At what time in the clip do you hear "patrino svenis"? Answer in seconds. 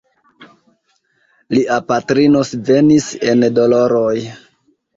1.93-3.13